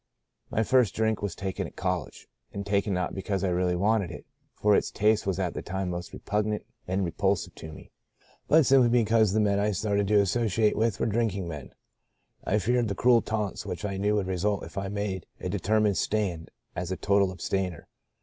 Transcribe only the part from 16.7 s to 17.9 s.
as a total abstainer.